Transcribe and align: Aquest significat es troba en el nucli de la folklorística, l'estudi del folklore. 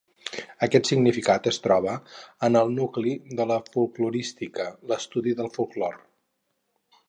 Aquest 0.67 0.87
significat 0.89 1.49
es 1.51 1.59
troba 1.65 1.93
en 2.49 2.57
el 2.63 2.73
nucli 2.79 3.13
de 3.41 3.47
la 3.53 3.59
folklorística, 3.69 4.69
l'estudi 4.93 5.39
del 5.43 5.55
folklore. 5.61 6.05